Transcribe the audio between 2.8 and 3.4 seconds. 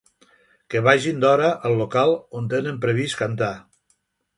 previst